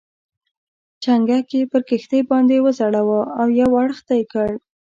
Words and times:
چنګک 1.03 1.47
یې 1.57 1.63
پر 1.71 1.81
کښتۍ 1.89 2.21
باندې 2.29 2.55
وځړاوه 2.65 3.19
او 3.39 3.47
یو 3.61 3.69
اړخ 3.81 3.99
ته 4.07 4.13
یې 4.19 4.25
کړ. 4.33 4.49